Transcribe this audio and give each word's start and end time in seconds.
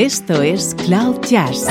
Esto 0.00 0.40
es 0.40 0.74
Cloud 0.86 1.20
Jazz, 1.28 1.66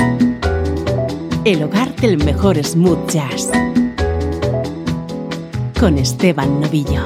el 1.45 1.63
hogar 1.63 1.95
del 1.95 2.23
mejor 2.23 2.63
smooth 2.63 3.09
jazz, 3.09 3.49
con 5.79 5.97
Esteban 5.97 6.61
Novillo. 6.61 7.01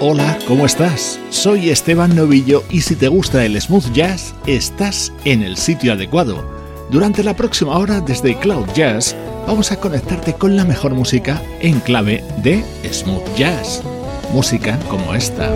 Hola, 0.00 0.38
¿cómo 0.48 0.64
estás? 0.64 1.20
Soy 1.28 1.68
Esteban 1.68 2.16
Novillo 2.16 2.64
y 2.70 2.80
si 2.80 2.96
te 2.96 3.08
gusta 3.08 3.44
el 3.44 3.60
smooth 3.60 3.92
jazz, 3.92 4.34
estás 4.46 5.12
en 5.26 5.42
el 5.42 5.58
sitio 5.58 5.92
adecuado. 5.92 6.56
Durante 6.90 7.22
la 7.22 7.36
próxima 7.36 7.76
hora 7.76 8.00
desde 8.00 8.38
Cloud 8.38 8.68
Jazz 8.72 9.14
vamos 9.48 9.72
a 9.72 9.80
conectarte 9.80 10.34
con 10.34 10.56
la 10.56 10.64
mejor 10.66 10.92
música 10.92 11.40
en 11.60 11.80
clave 11.80 12.22
de 12.42 12.62
smooth 12.92 13.34
jazz. 13.34 13.82
Música 14.30 14.78
como 14.90 15.14
esta. 15.14 15.50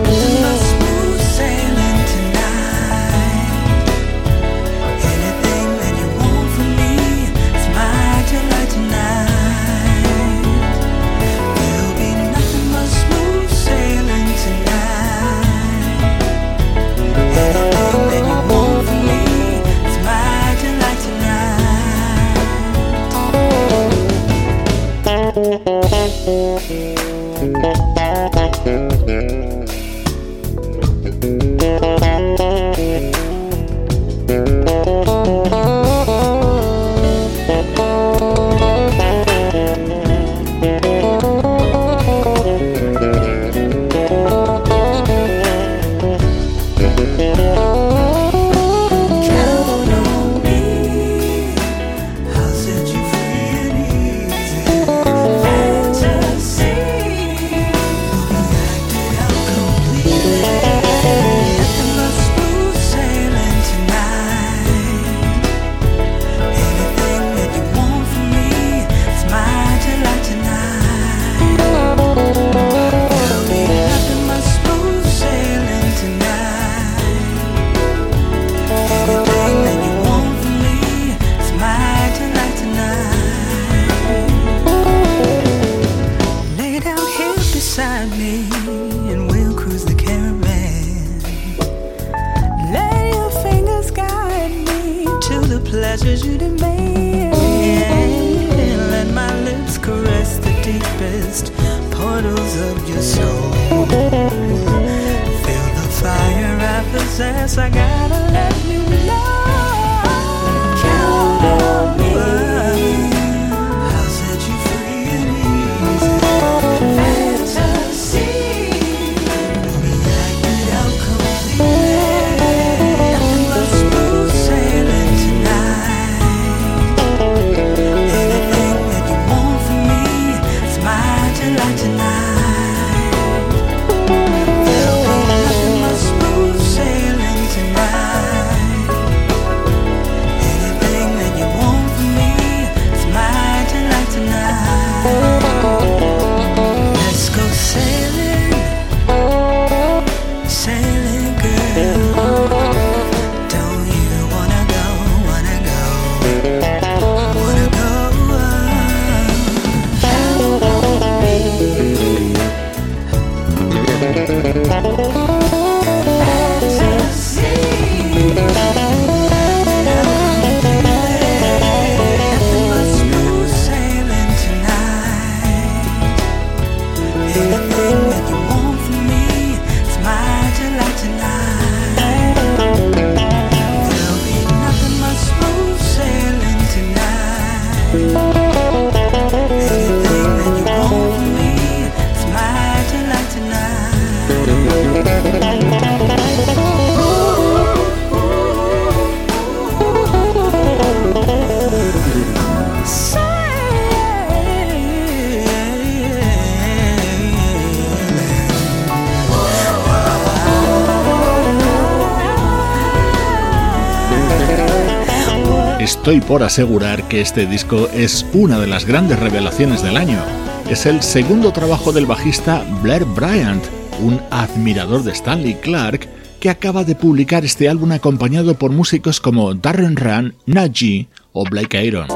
Estoy 216.03 216.19
por 216.19 216.43
asegurar 216.43 217.07
que 217.07 217.21
este 217.21 217.45
disco 217.45 217.87
es 217.93 218.25
una 218.33 218.59
de 218.59 218.67
las 218.67 218.83
grandes 218.83 219.17
revelaciones 219.17 219.81
del 219.81 219.95
año. 219.95 220.21
Es 220.69 220.85
el 220.85 221.01
segundo 221.01 221.53
trabajo 221.53 221.93
del 221.93 222.05
bajista 222.05 222.61
Blair 222.81 223.05
Bryant, 223.05 223.63
un 224.01 224.19
admirador 224.29 225.03
de 225.03 225.13
Stanley 225.13 225.53
Clark, 225.61 226.09
que 226.41 226.49
acaba 226.49 226.83
de 226.83 226.95
publicar 226.95 227.45
este 227.45 227.69
álbum 227.69 227.93
acompañado 227.93 228.55
por 228.55 228.71
músicos 228.71 229.21
como 229.21 229.53
Darren 229.53 229.95
Run, 229.95 230.35
Najee 230.45 231.07
o 231.31 231.45
Blake 231.45 231.77
Aaron. 231.77 232.09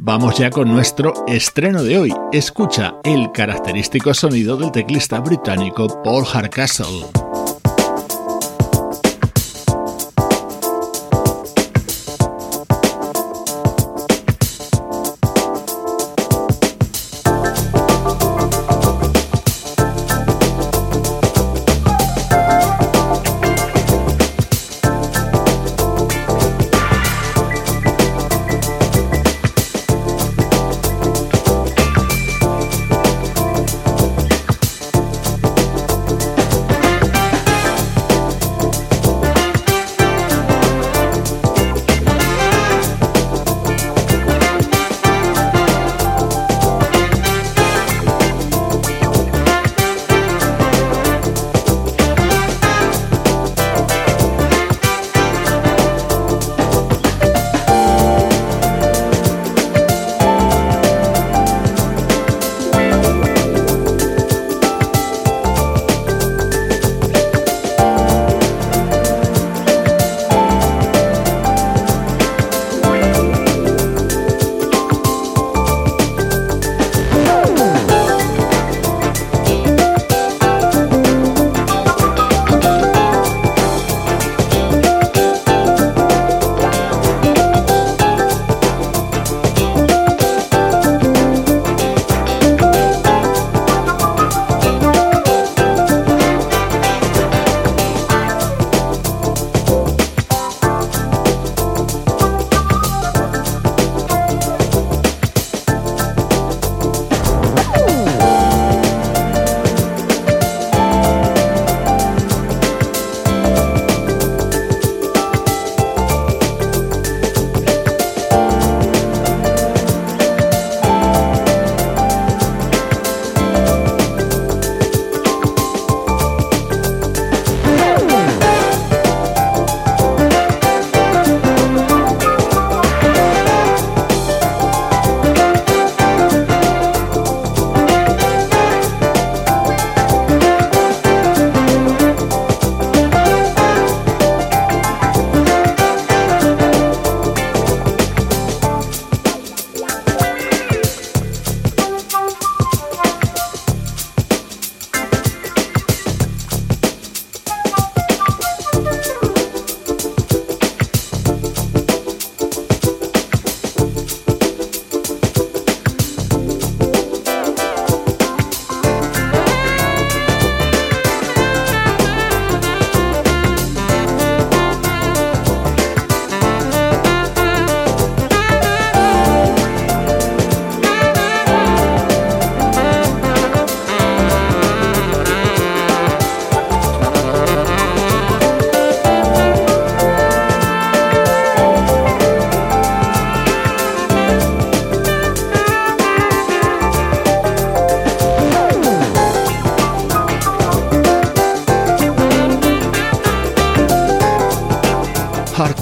Vamos 0.00 0.36
ya 0.36 0.50
con 0.50 0.66
nuestro 0.66 1.14
estreno 1.28 1.84
de 1.84 1.96
hoy. 1.96 2.14
Escucha 2.32 2.96
el 3.04 3.30
característico 3.30 4.14
sonido 4.14 4.56
del 4.56 4.72
teclista 4.72 5.20
británico 5.20 6.02
Paul 6.02 6.24
Hardcastle. 6.24 7.17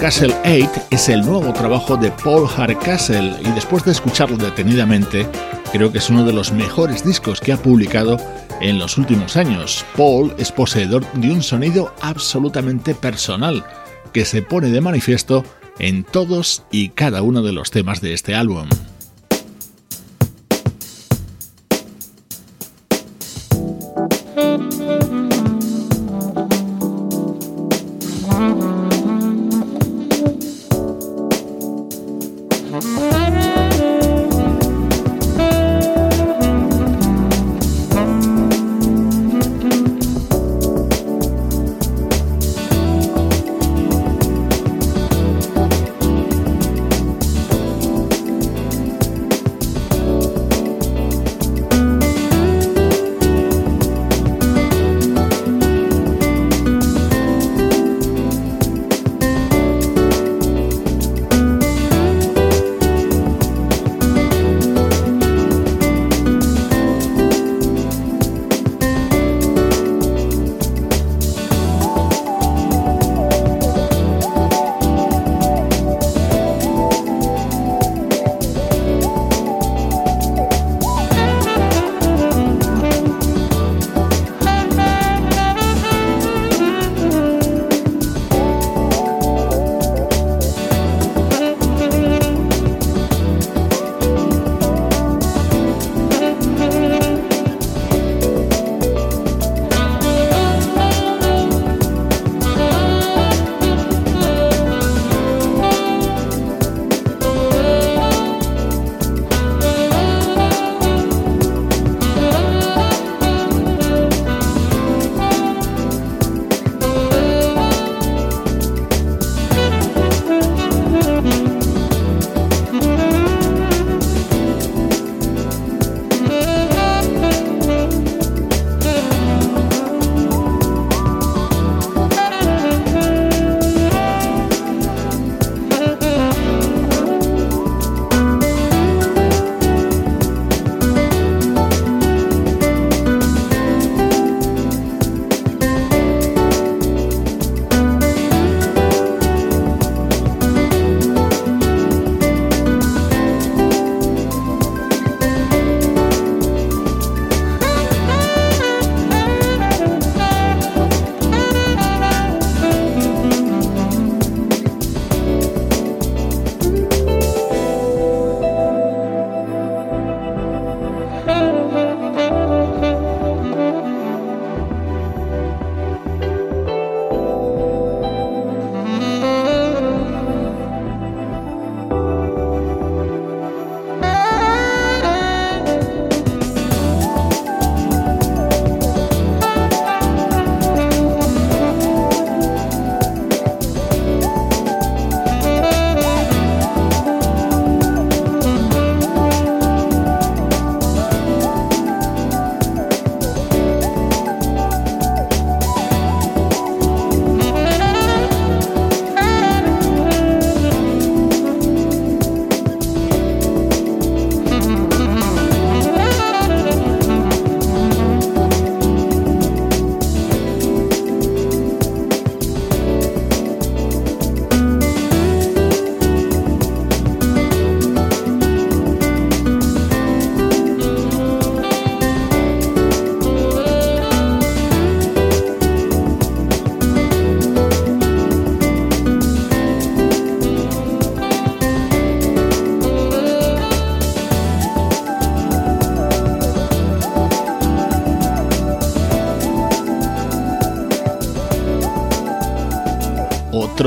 Hardcastle 0.07 0.63
8 0.63 0.87
es 0.89 1.09
el 1.09 1.19
nuevo 1.19 1.51
trabajo 1.51 1.97
de 1.97 2.11
Paul 2.11 2.47
Hardcastle 2.47 3.41
y 3.41 3.51
después 3.51 3.83
de 3.83 3.91
escucharlo 3.91 4.37
detenidamente, 4.37 5.27
creo 5.73 5.91
que 5.91 5.97
es 5.97 6.09
uno 6.09 6.23
de 6.23 6.31
los 6.31 6.53
mejores 6.53 7.03
discos 7.03 7.41
que 7.41 7.51
ha 7.51 7.57
publicado 7.57 8.15
en 8.61 8.79
los 8.79 8.97
últimos 8.97 9.35
años. 9.35 9.85
Paul 9.97 10.33
es 10.37 10.53
poseedor 10.53 11.05
de 11.11 11.29
un 11.29 11.43
sonido 11.43 11.93
absolutamente 11.99 12.95
personal 12.95 13.65
que 14.13 14.23
se 14.23 14.41
pone 14.41 14.69
de 14.69 14.79
manifiesto 14.79 15.43
en 15.77 16.05
todos 16.05 16.63
y 16.71 16.87
cada 16.87 17.21
uno 17.21 17.41
de 17.41 17.51
los 17.51 17.69
temas 17.69 17.99
de 17.99 18.13
este 18.13 18.33
álbum. 18.33 18.69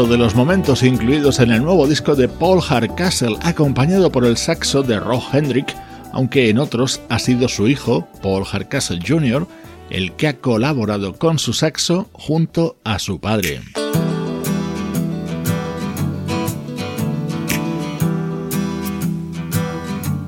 De 0.06 0.16
los 0.16 0.34
momentos 0.34 0.82
incluidos 0.82 1.40
en 1.40 1.50
el 1.50 1.62
nuevo 1.62 1.86
disco 1.86 2.14
de 2.14 2.28
Paul 2.28 2.60
Hardcastle, 2.60 3.36
acompañado 3.42 4.10
por 4.10 4.24
el 4.24 4.36
saxo 4.36 4.82
de 4.82 5.00
Rob 5.00 5.22
Hendrick, 5.32 5.74
aunque 6.12 6.48
en 6.48 6.58
otros 6.58 7.00
ha 7.08 7.18
sido 7.18 7.48
su 7.48 7.68
hijo, 7.68 8.08
Paul 8.22 8.44
Hardcastle 8.44 9.00
Jr., 9.06 9.46
el 9.90 10.12
que 10.12 10.28
ha 10.28 10.36
colaborado 10.38 11.14
con 11.14 11.38
su 11.38 11.52
saxo 11.52 12.08
junto 12.12 12.76
a 12.84 12.98
su 12.98 13.20
padre. 13.20 13.60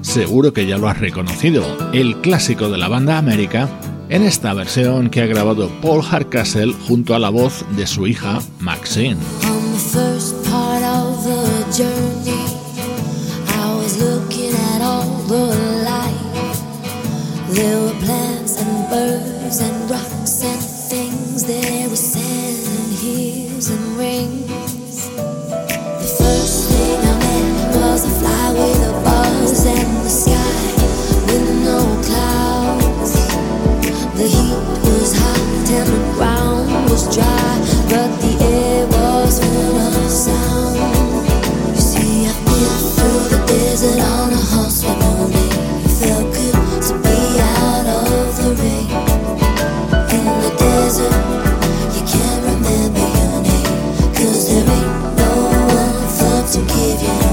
Seguro 0.01 0.53
que 0.53 0.67
ya 0.67 0.77
lo 0.77 0.89
has 0.89 0.99
reconocido, 0.99 1.65
el 1.93 2.21
clásico 2.21 2.69
de 2.69 2.79
la 2.79 2.89
banda 2.89 3.17
América, 3.17 3.69
en 4.09 4.23
esta 4.23 4.53
versión 4.53 5.09
que 5.09 5.23
ha 5.23 5.27
grabado 5.27 5.71
Paul 5.81 6.03
Hardcastle 6.03 6.75
junto 6.87 7.15
a 7.15 7.19
la 7.19 7.31
voz 7.31 7.65
de 7.77 7.87
su 7.87 8.07
hija 8.07 8.41
Maxine. 8.59 9.17
Journey, 11.73 12.45
I 13.49 13.75
was 13.81 13.99
looking 13.99 14.53
at 14.53 14.83
all 14.83 15.23
the. 15.23 15.73
There 17.49 17.81
were 17.81 17.95
plants 18.01 18.61
and 18.61 18.91
birds 18.91 19.61
and 19.61 19.91
rocks 19.91 20.22
to 56.53 56.59
give 56.67 57.03
you 57.03 57.32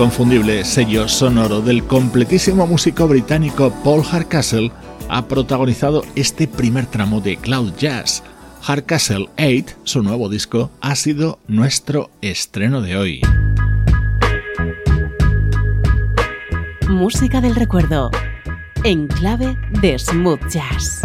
inconfundible 0.00 0.64
sello 0.64 1.06
sonoro 1.08 1.60
del 1.60 1.84
completísimo 1.84 2.66
músico 2.66 3.06
británico 3.06 3.70
Paul 3.84 4.02
Hardcastle 4.02 4.72
ha 5.10 5.26
protagonizado 5.28 6.06
este 6.14 6.48
primer 6.48 6.86
tramo 6.86 7.20
de 7.20 7.36
Cloud 7.36 7.74
Jazz. 7.76 8.22
Hardcastle 8.62 9.28
8, 9.36 9.76
su 9.84 10.02
nuevo 10.02 10.30
disco, 10.30 10.70
ha 10.80 10.96
sido 10.96 11.38
nuestro 11.48 12.08
estreno 12.22 12.80
de 12.80 12.96
hoy. 12.96 13.20
Música 16.88 17.42
del 17.42 17.54
recuerdo, 17.54 18.10
en 18.84 19.06
clave 19.06 19.58
de 19.82 19.98
smooth 19.98 20.48
jazz. 20.48 21.02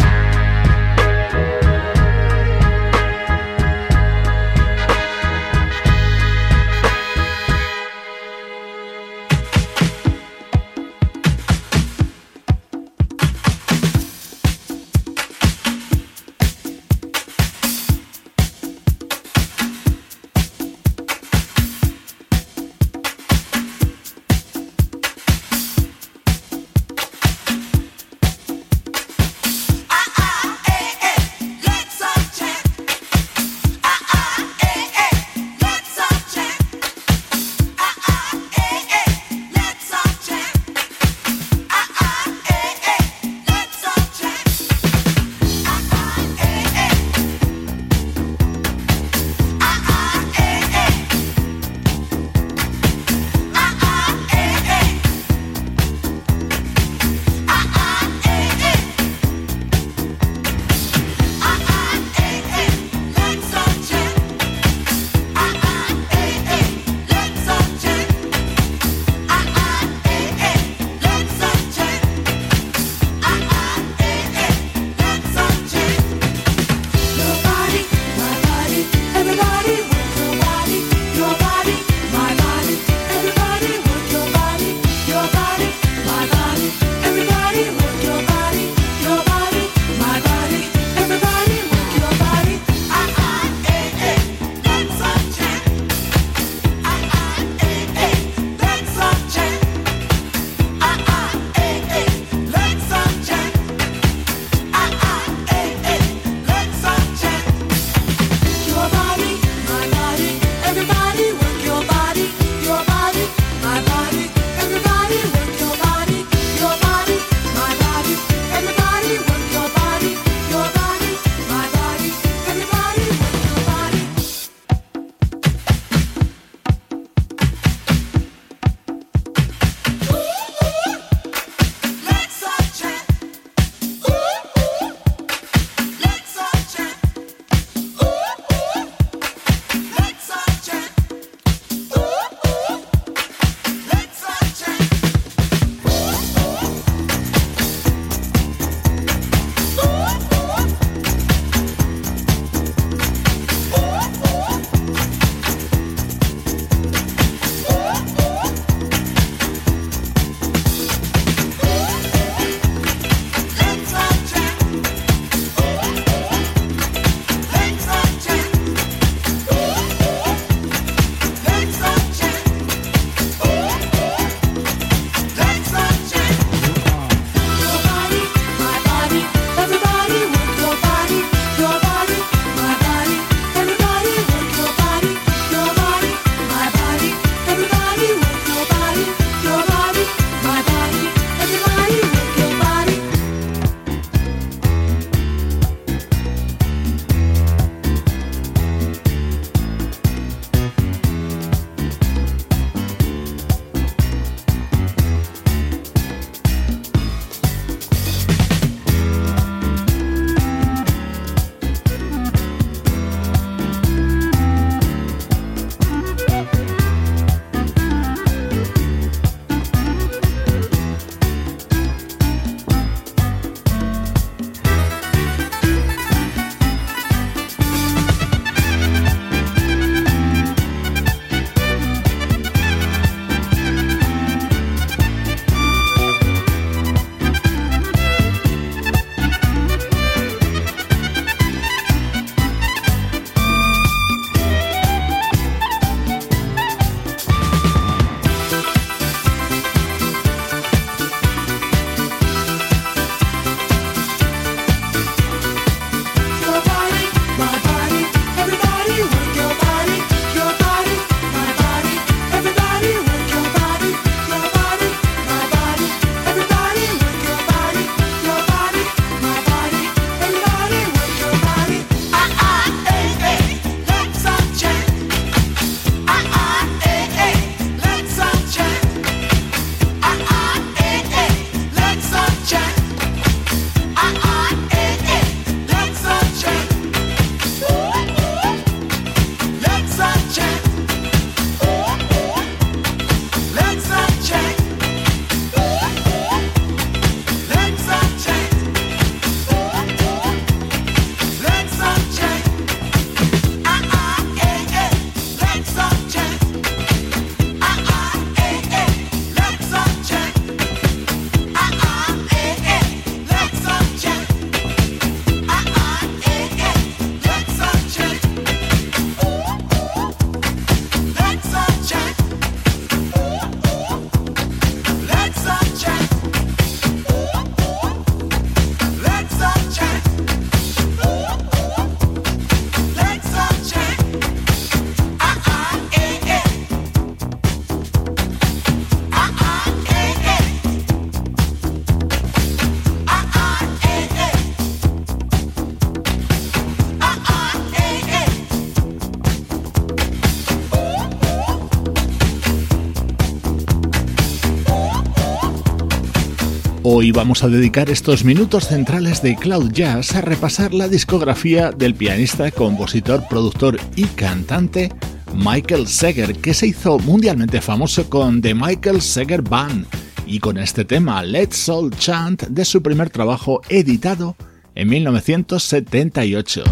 Hoy 356.98 357.12
vamos 357.12 357.44
a 357.44 357.48
dedicar 357.48 357.90
estos 357.90 358.24
minutos 358.24 358.68
centrales 358.68 359.20
de 359.20 359.36
Cloud 359.36 359.70
Jazz 359.70 360.14
a 360.14 360.22
repasar 360.22 360.72
la 360.72 360.88
discografía 360.88 361.70
del 361.70 361.94
pianista, 361.94 362.50
compositor, 362.50 363.28
productor 363.28 363.78
y 363.96 364.04
cantante 364.04 364.90
Michael 365.34 365.88
Seger, 365.88 366.36
que 366.36 366.54
se 366.54 366.68
hizo 366.68 366.98
mundialmente 366.98 367.60
famoso 367.60 368.08
con 368.08 368.40
The 368.40 368.54
Michael 368.54 369.02
Seger 369.02 369.42
Band 369.42 369.84
y 370.24 370.38
con 370.38 370.56
este 370.56 370.86
tema 370.86 371.22
Let's 371.22 371.68
All 371.68 371.90
Chant 371.90 372.44
de 372.44 372.64
su 372.64 372.80
primer 372.80 373.10
trabajo 373.10 373.60
editado 373.68 374.34
en 374.74 374.88
1978. 374.88 376.64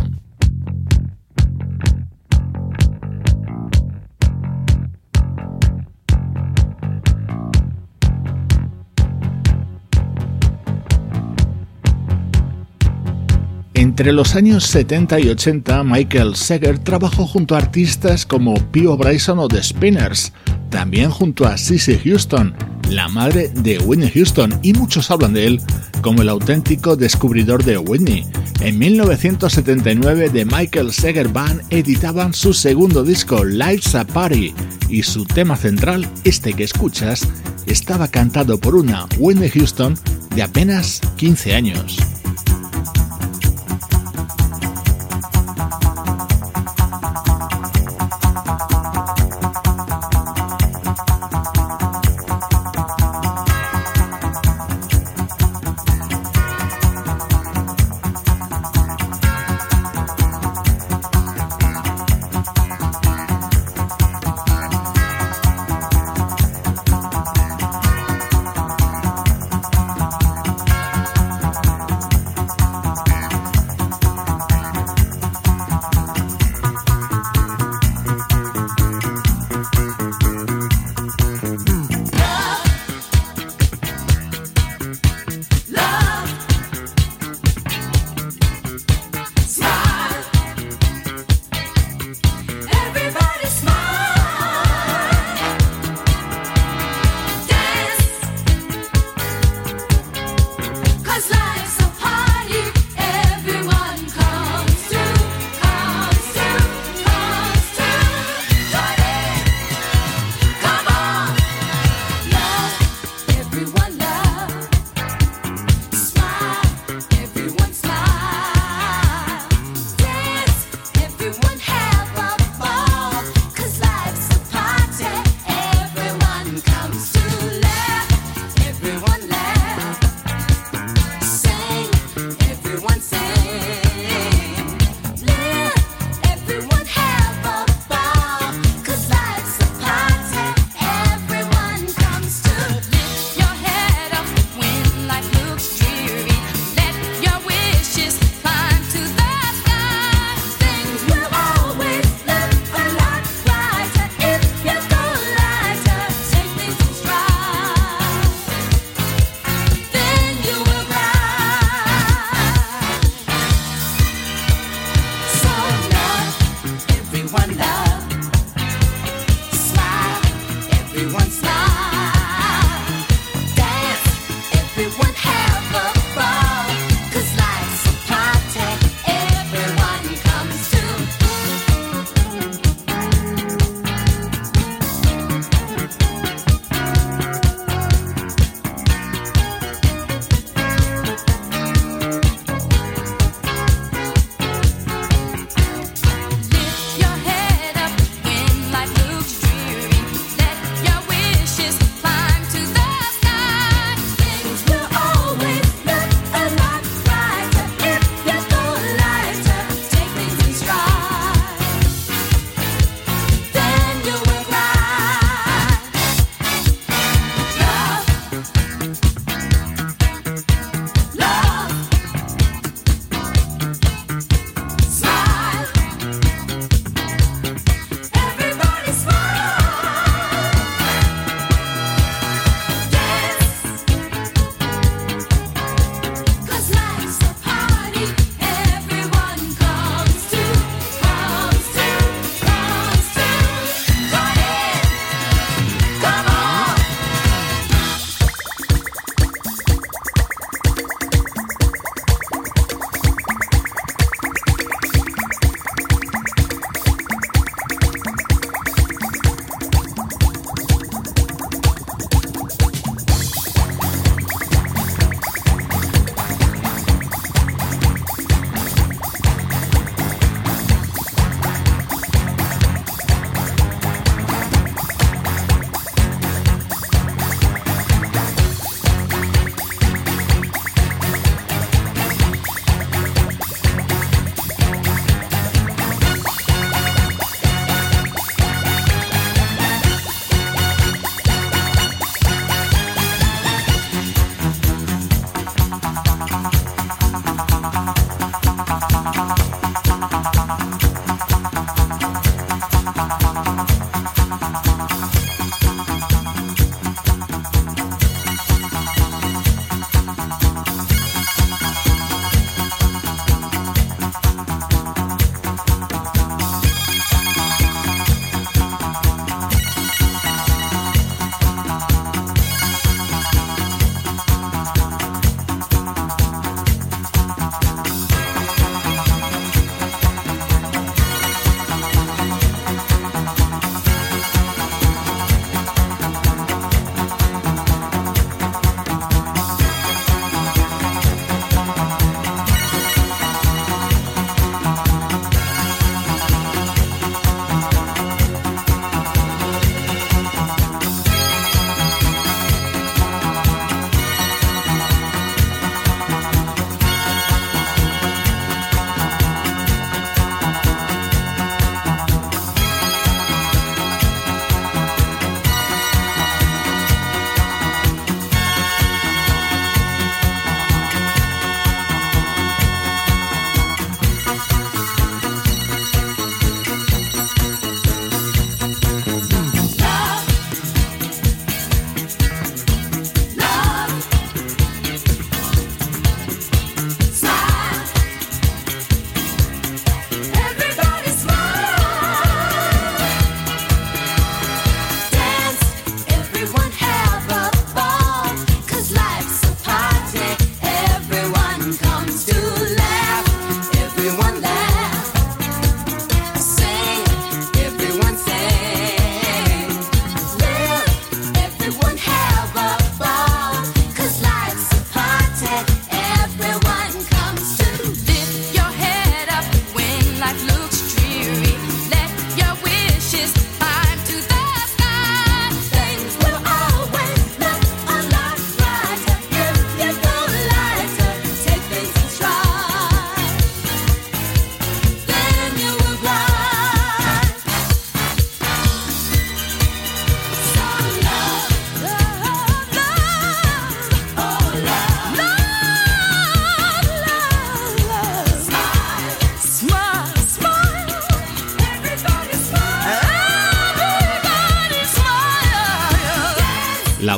Entre 13.95 14.13
los 14.13 14.35
años 14.35 14.65
70 14.65 15.21
y 15.21 15.29
80, 15.29 15.85
Michael 15.85 16.35
Seger 16.35 16.81
trabajó 16.81 17.29
junto 17.29 17.55
a 17.55 17.59
artistas 17.59 18.27
como 18.27 18.55
Pio 18.73 18.97
Bryson 18.97 19.39
o 19.39 19.47
The 19.47 19.63
Spinners, 19.63 20.33
también 20.69 21.11
junto 21.11 21.47
a 21.47 21.57
Cissy 21.57 22.01
Houston, 22.05 22.57
la 22.91 23.07
madre 23.07 23.51
de 23.55 23.79
Whitney 23.79 24.11
Houston, 24.11 24.59
y 24.65 24.73
muchos 24.73 25.13
hablan 25.13 25.33
de 25.33 25.47
él 25.47 25.61
como 26.03 26.23
el 26.23 26.29
auténtico 26.29 26.97
descubridor 26.97 27.63
de 27.63 27.79
Whitney. 27.79 28.27
En 28.63 28.81
1979, 28.81 30.29
The 30.29 30.45
Michael 30.45 30.93
Seger 30.93 31.29
Band 31.29 31.63
editaban 31.71 32.35
su 32.35 32.53
segundo 32.53 33.05
disco, 33.05 33.45
Life's 33.45 33.95
a 33.95 34.05
Party, 34.05 34.53
y 34.89 35.05
su 35.05 35.25
tema 35.25 35.55
central, 35.55 36.05
este 36.25 36.55
que 36.55 36.65
escuchas, 36.65 37.29
estaba 37.67 38.09
cantado 38.09 38.59
por 38.59 38.75
una 38.75 39.07
Whitney 39.19 39.51
Houston 39.51 39.97
de 40.35 40.43
apenas 40.43 41.01
15 41.17 41.55
años. 41.55 41.97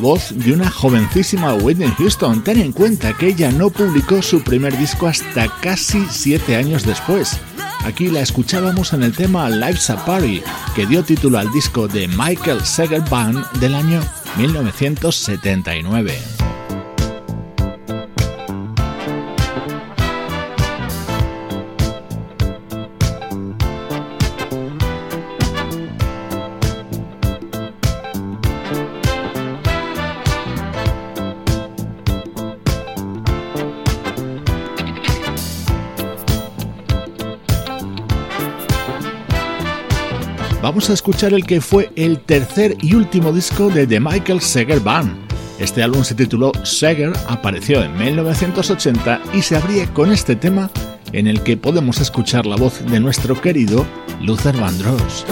Voz 0.07 0.33
de 0.37 0.53
una 0.53 0.71
jovencísima 0.71 1.55
Whitney 1.55 1.93
Houston. 1.99 2.45
Ten 2.45 2.61
en 2.61 2.71
cuenta 2.71 3.13
que 3.13 3.27
ella 3.27 3.51
no 3.51 3.71
publicó 3.71 4.23
su 4.23 4.41
primer 4.41 4.79
disco 4.79 5.09
hasta 5.09 5.49
casi 5.61 6.07
siete 6.09 6.55
años 6.55 6.87
después. 6.87 7.41
Aquí 7.85 8.07
la 8.07 8.21
escuchábamos 8.21 8.93
en 8.93 9.03
el 9.03 9.17
tema 9.17 9.51
Life's 9.51 9.91
a 9.91 10.05
Party, 10.05 10.45
que 10.77 10.87
dio 10.87 11.03
título 11.03 11.41
al 11.41 11.51
disco 11.51 11.89
de 11.89 12.07
Michael 12.07 12.65
Seger 12.65 13.03
Band 13.11 13.51
del 13.59 13.75
año 13.75 14.01
1979. 14.37 16.36
A 40.91 40.95
escuchar 40.95 41.33
el 41.33 41.45
que 41.45 41.61
fue 41.61 41.91
el 41.97 42.21
tercer 42.21 42.77
y 42.81 42.95
último 42.95 43.33
disco 43.33 43.69
de 43.71 43.87
The 43.87 43.99
Michael 43.99 44.41
Seger 44.41 44.81
Band. 44.81 45.17
Este 45.59 45.83
álbum 45.83 46.05
se 46.05 46.15
tituló 46.15 46.53
Seger, 46.65 47.13
apareció 47.29 47.83
en 47.83 47.97
1980 47.97 49.21
y 49.33 49.43
se 49.43 49.57
abría 49.57 49.93
con 49.93 50.13
este 50.13 50.37
tema 50.37 50.71
en 51.13 51.27
el 51.27 51.43
que 51.43 51.57
podemos 51.57 52.01
escuchar 52.01 52.47
la 52.47 52.57
voz 52.57 52.85
de 52.85 53.01
nuestro 53.01 53.41
querido 53.41 53.87
Luther 54.21 54.57
Vandross. 54.57 55.25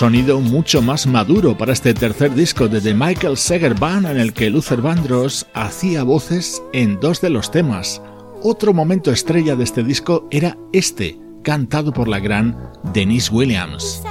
Sonido 0.00 0.40
mucho 0.40 0.80
más 0.80 1.06
maduro 1.06 1.58
para 1.58 1.74
este 1.74 1.92
tercer 1.92 2.34
disco 2.34 2.68
de 2.68 2.80
The 2.80 2.94
Michael 2.94 3.36
Seger 3.36 3.74
Band 3.74 4.06
en 4.06 4.16
el 4.16 4.32
que 4.32 4.48
Luther 4.48 4.80
Vandross 4.80 5.46
hacía 5.52 6.04
voces 6.04 6.62
en 6.72 6.98
dos 7.00 7.20
de 7.20 7.28
los 7.28 7.50
temas. 7.50 8.00
Otro 8.42 8.72
momento 8.72 9.12
estrella 9.12 9.56
de 9.56 9.64
este 9.64 9.82
disco 9.82 10.26
era 10.30 10.56
este, 10.72 11.18
cantado 11.42 11.92
por 11.92 12.08
la 12.08 12.18
gran 12.18 12.56
Denise 12.94 13.30
Williams. 13.30 14.02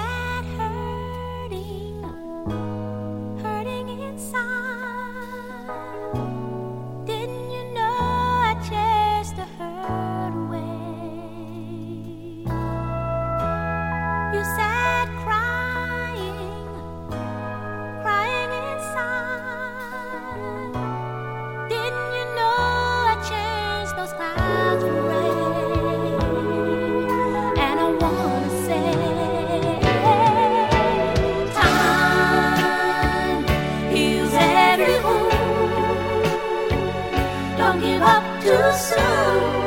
don't 37.71 37.81
give 37.81 38.01
up 38.01 38.23
too 38.41 38.71
soon. 38.73 39.58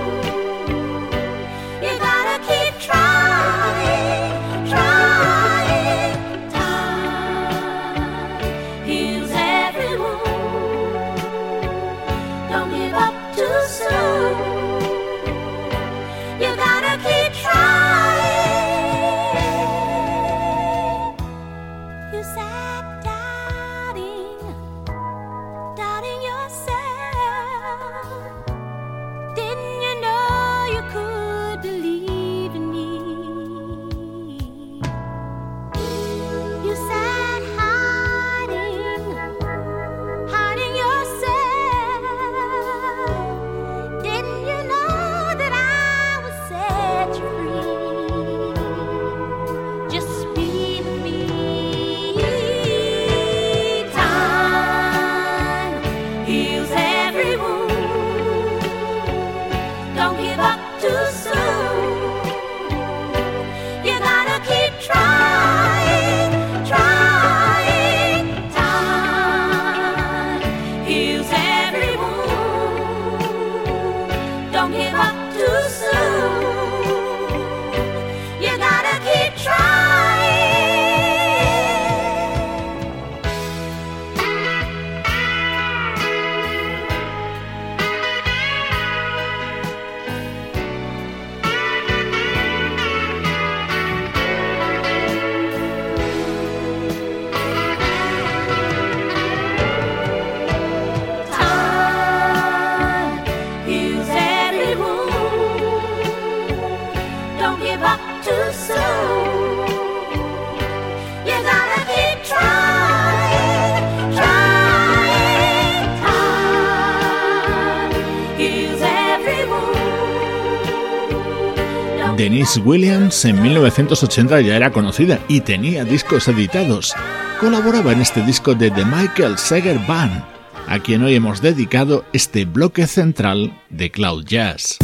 Denise 122.22 122.60
Williams 122.60 123.24
en 123.24 123.42
1980 123.42 124.42
ya 124.42 124.54
era 124.54 124.70
conocida 124.70 125.18
y 125.26 125.40
tenía 125.40 125.84
discos 125.84 126.28
editados. 126.28 126.94
Colaboraba 127.40 127.90
en 127.90 128.00
este 128.00 128.22
disco 128.22 128.54
de 128.54 128.70
The 128.70 128.84
Michael 128.84 129.38
Sager 129.38 129.76
Band, 129.88 130.22
a 130.68 130.78
quien 130.78 131.02
hoy 131.02 131.16
hemos 131.16 131.42
dedicado 131.42 132.04
este 132.12 132.44
bloque 132.44 132.86
central 132.86 133.60
de 133.70 133.90
Cloud 133.90 134.24
Jazz. 134.24 134.78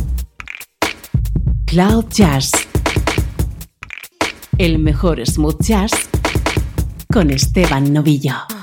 Cloud 1.66 2.06
Jazz. 2.10 2.50
El 4.58 4.80
mejor 4.80 5.24
smooth 5.24 5.62
jazz 5.62 5.92
con 7.08 7.30
Esteban 7.30 7.92
Novillo. 7.92 8.57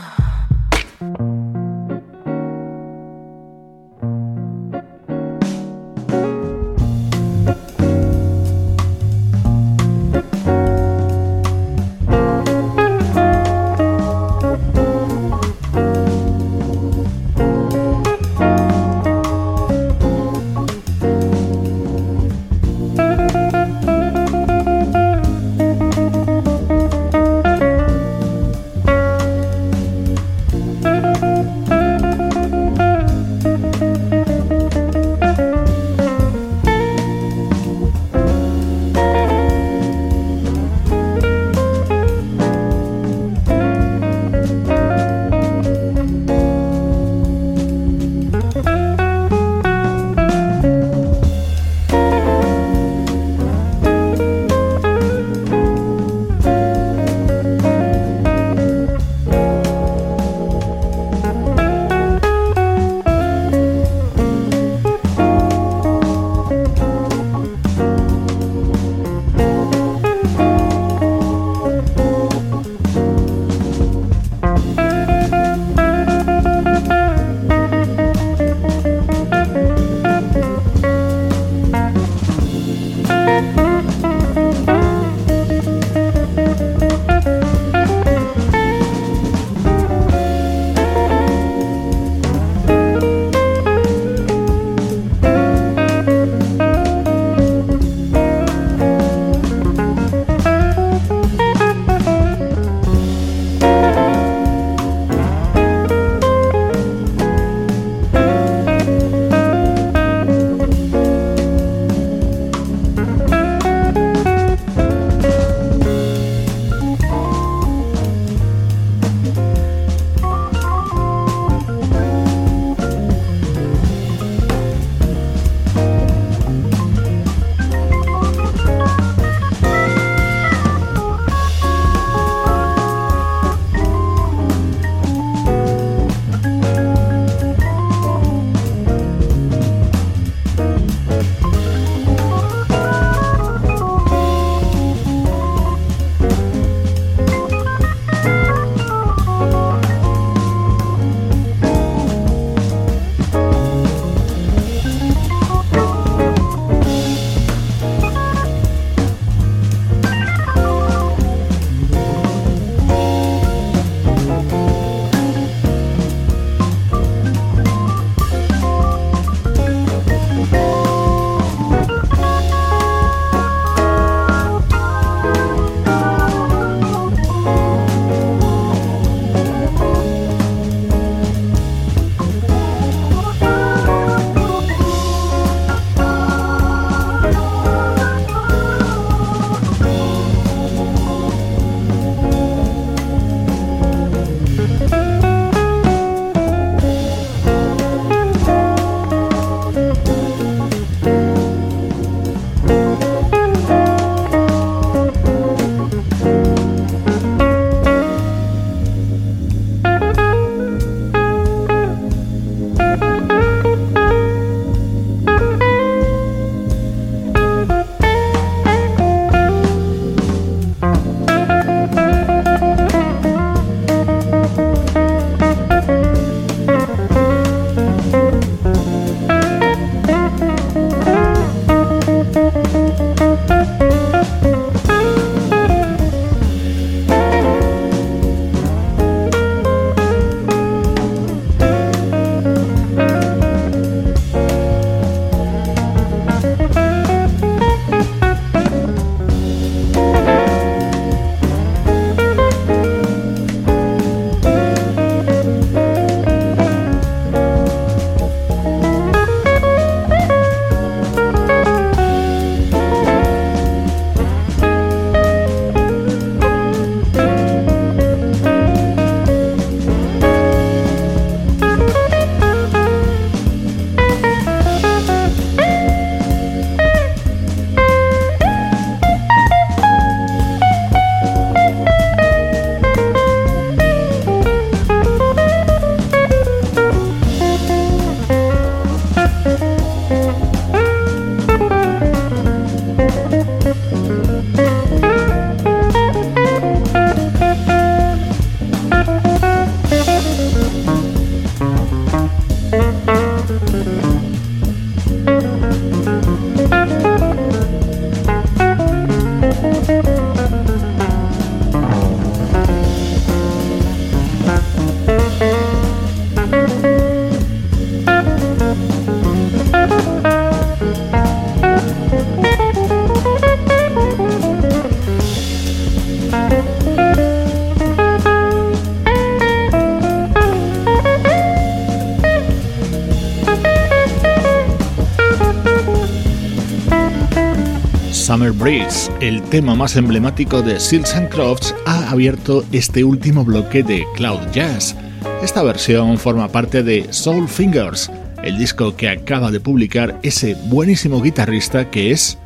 El 339.20 339.42
tema 339.42 339.74
más 339.74 339.96
emblemático 339.96 340.62
de 340.62 340.80
Seals 340.80 341.16
and 341.16 341.30
Crofts, 341.30 341.74
ha 341.86 342.12
abierto 342.12 342.64
este 342.72 343.04
último 343.04 343.44
bloque 343.44 343.82
de 343.82 344.06
Cloud 344.16 344.40
Jazz. 344.52 344.96
Esta 345.42 345.64
versión 345.64 346.20
forma 346.20 346.50
parte 346.50 346.84
de 346.84 347.12
Soul 347.12 347.48
Fingers, 347.48 348.12
el 348.44 348.58
disco 348.58 348.96
que 348.96 349.10
acaba 349.10 349.50
de 349.50 349.60
publicar 349.60 350.20
ese 350.22 350.56
buenísimo 350.66 351.22
guitarrista 351.22 351.90
que 351.90 352.12
es 352.12 352.38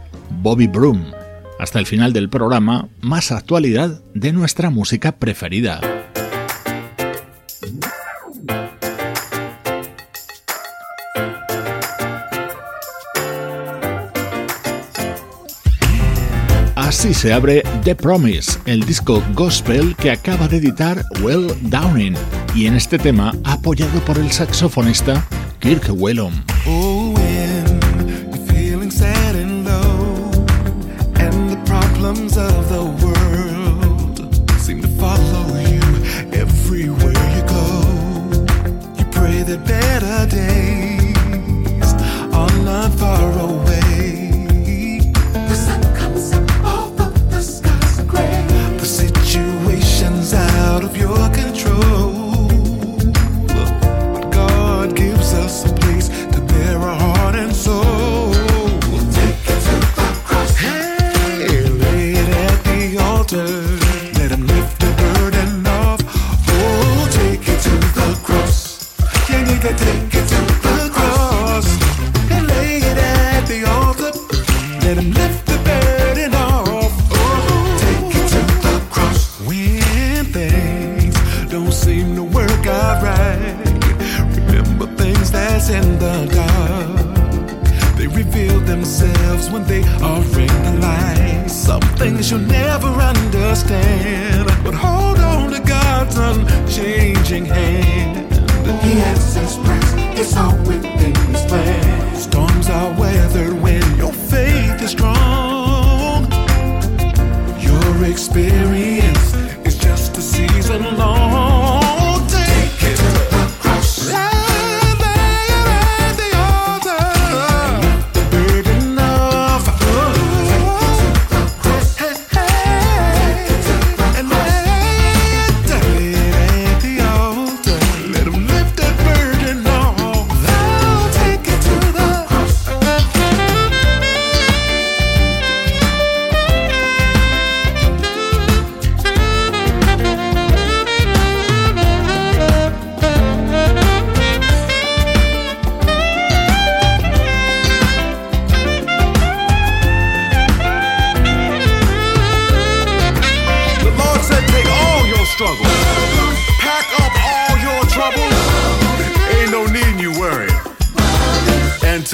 Bobby 0.41 0.67
Broom. 0.67 1.11
Hasta 1.59 1.79
el 1.79 1.85
final 1.85 2.13
del 2.13 2.29
programa, 2.29 2.87
más 3.01 3.33
actualidad 3.33 4.01
de 4.13 4.31
nuestra 4.31 4.69
música 4.69 5.11
preferida. 5.11 5.81
Así 16.99 17.13
se 17.13 17.31
abre 17.31 17.63
The 17.85 17.95
Promise, 17.95 18.59
el 18.65 18.81
disco 18.81 19.23
gospel 19.33 19.95
que 19.95 20.11
acaba 20.11 20.49
de 20.49 20.57
editar 20.57 21.01
Will 21.21 21.47
Downing, 21.61 22.13
y 22.53 22.65
en 22.65 22.75
este 22.75 22.99
tema 22.99 23.33
apoyado 23.45 24.01
por 24.01 24.17
el 24.17 24.29
saxofonista 24.29 25.25
Kirk 25.61 25.93
Whelan. 25.93 26.48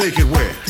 Es 0.06 0.65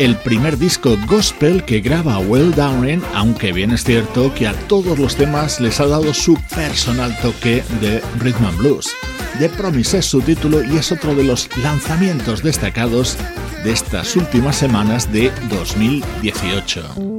el 0.00 0.16
primer 0.16 0.56
disco 0.56 0.96
gospel 1.06 1.62
que 1.62 1.80
graba 1.80 2.18
Will 2.20 2.54
Downing, 2.54 3.02
aunque 3.14 3.52
bien 3.52 3.70
es 3.70 3.84
cierto 3.84 4.32
que 4.32 4.46
a 4.46 4.54
todos 4.66 4.98
los 4.98 5.14
temas 5.14 5.60
les 5.60 5.78
ha 5.78 5.86
dado 5.86 6.14
su 6.14 6.38
personal 6.54 7.14
toque 7.20 7.62
de 7.82 8.00
rhythm 8.18 8.46
and 8.46 8.56
blues. 8.56 8.88
The 9.38 9.50
Promise 9.50 9.98
es 9.98 10.06
su 10.06 10.22
título 10.22 10.64
y 10.64 10.78
es 10.78 10.90
otro 10.90 11.14
de 11.14 11.24
los 11.24 11.50
lanzamientos 11.62 12.42
destacados 12.42 13.18
de 13.62 13.72
estas 13.72 14.16
últimas 14.16 14.56
semanas 14.56 15.12
de 15.12 15.30
2018. 15.50 17.09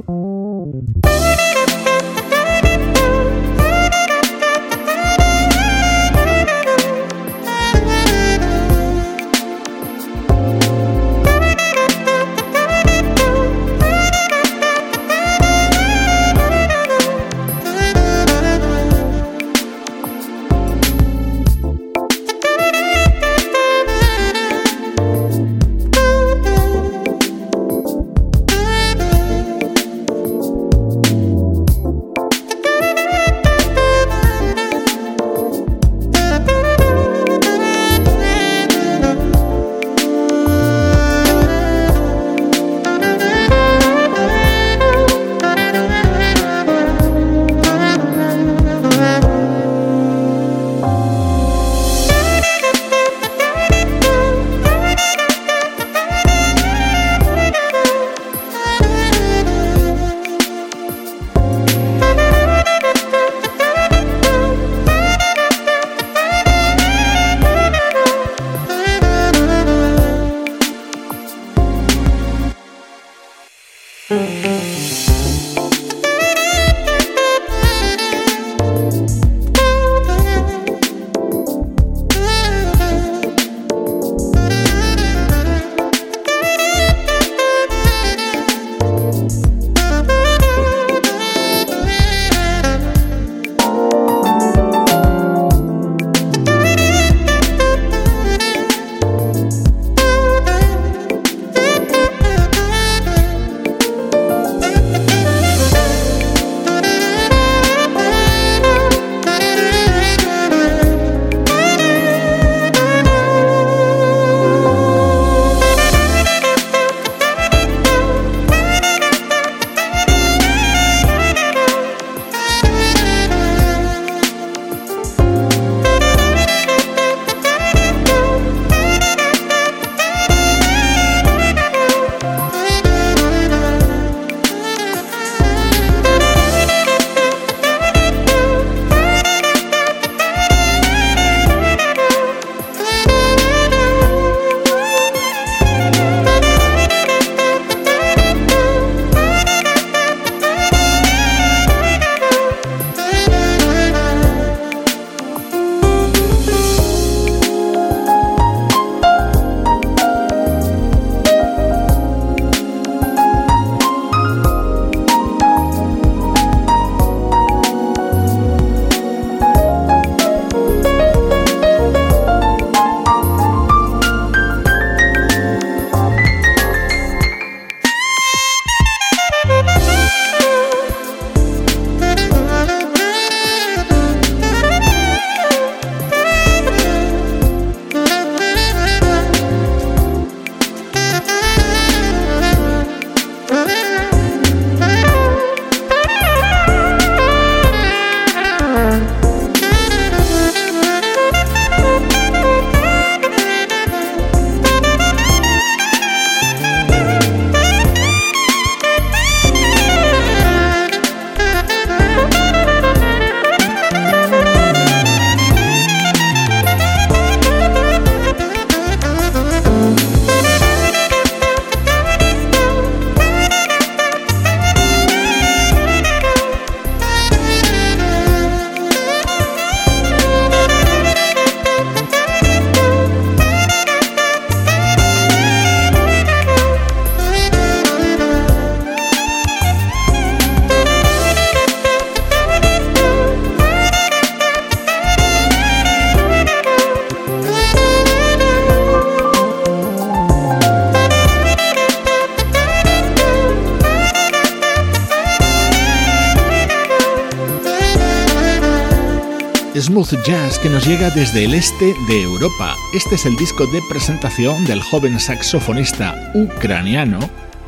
Jazz 260.24 260.58
que 260.60 260.68
nos 260.68 260.86
llega 260.86 261.10
desde 261.10 261.44
el 261.44 261.54
este 261.54 261.94
de 262.06 262.22
Europa. 262.22 262.76
Este 262.94 263.16
es 263.16 263.26
el 263.26 263.34
disco 263.36 263.66
de 263.66 263.80
presentación 263.88 264.64
del 264.64 264.80
joven 264.80 265.18
saxofonista 265.18 266.30
ucraniano 266.34 267.18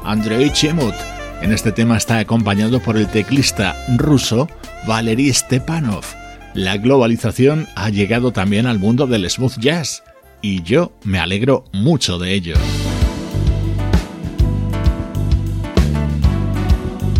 Andrei 0.04 0.50
Chemut. 0.50 0.94
En 1.42 1.52
este 1.52 1.72
tema 1.72 1.96
está 1.96 2.18
acompañado 2.18 2.80
por 2.80 2.96
el 2.96 3.08
teclista 3.08 3.74
ruso 3.96 4.48
Valery 4.86 5.32
Stepanov. 5.32 6.04
La 6.54 6.76
globalización 6.76 7.66
ha 7.74 7.90
llegado 7.90 8.32
también 8.32 8.66
al 8.66 8.78
mundo 8.78 9.08
del 9.08 9.28
smooth 9.28 9.58
jazz 9.58 10.04
y 10.40 10.62
yo 10.62 10.92
me 11.02 11.18
alegro 11.18 11.64
mucho 11.72 12.18
de 12.18 12.32
ello. 12.32 12.54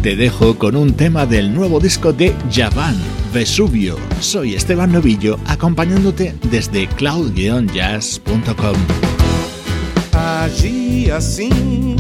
Te 0.02 0.14
dejo 0.14 0.56
con 0.56 0.76
un 0.76 0.94
tema 0.94 1.26
del 1.26 1.52
nuevo 1.52 1.80
disco 1.80 2.12
de 2.12 2.32
Javan 2.52 3.13
Vesubio. 3.34 3.96
Soy 4.20 4.54
Esteban 4.54 4.92
Novillo 4.92 5.40
acompañándote 5.46 6.36
desde 6.48 6.86
cloud-jazz.com. 6.86 8.76
Agi 10.12 11.10
assim 11.10 11.96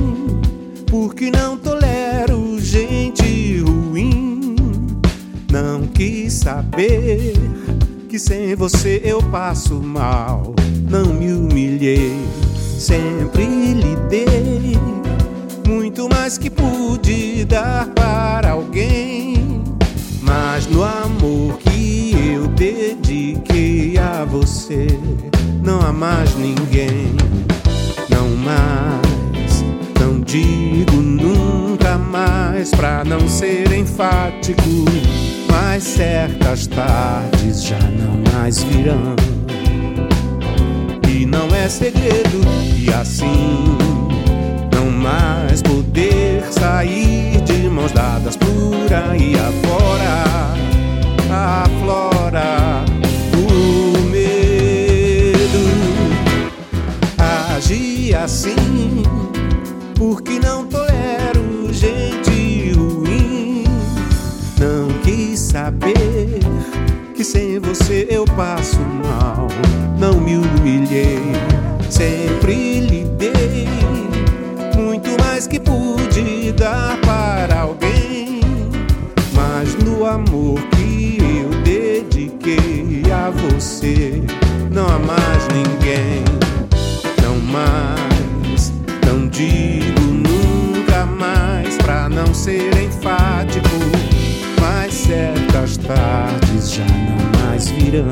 porque 0.88 1.32
não 1.32 1.58
tolero 1.58 2.60
gente 2.60 3.58
ruim. 3.58 4.94
Não 5.50 5.88
quis 5.88 6.34
saber 6.34 7.34
que 8.08 8.16
sem 8.16 8.54
você 8.54 9.02
eu 9.04 9.20
passo 9.20 9.74
mal. 9.82 10.54
Não 10.88 11.12
me 11.14 11.32
humilhei, 11.32 12.16
sempre 12.78 13.44
lhe 13.44 13.96
dei 14.08 14.78
muito 15.66 16.08
mais 16.08 16.38
que 16.38 16.48
pude 16.48 17.44
dar 17.44 17.88
para 17.88 18.52
alguém 18.52 19.33
dediquei 22.72 23.98
a 23.98 24.24
você, 24.24 24.86
não 25.62 25.80
há 25.80 25.92
mais 25.92 26.34
ninguém, 26.36 27.14
não 28.08 28.30
mais. 28.36 29.62
Não 30.00 30.20
digo 30.20 30.96
nunca 30.96 31.98
mais 31.98 32.70
pra 32.70 33.04
não 33.04 33.28
ser 33.28 33.70
enfático, 33.72 34.62
mas 35.50 35.84
certas 35.84 36.66
tardes 36.66 37.64
já 37.64 37.78
não 37.78 38.32
mais 38.32 38.62
virão. 38.62 39.14
E 41.06 41.26
não 41.26 41.54
é 41.54 41.68
segredo, 41.68 42.40
e 42.78 42.90
assim 42.94 43.76
não 44.74 44.90
mais 44.90 45.60
poder 45.60 46.44
sair 46.50 47.42
de 47.42 47.68
mãos 47.68 47.92
dadas 47.92 48.36
por 48.36 48.90
aí 48.90 49.34
afora. 49.34 50.24
Aflora 51.36 51.73
assim, 58.24 59.02
partes 95.86 96.72
já 96.72 96.84
não 96.84 97.46
mais 97.46 97.68
virão. 97.68 98.10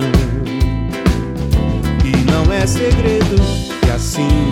E 2.05 2.31
não 2.31 2.53
é 2.53 2.67
segredo 2.67 3.37
que 3.81 3.91
assim 3.91 4.52